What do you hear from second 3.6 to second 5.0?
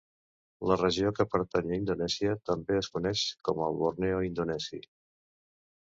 el Borneo indonesi.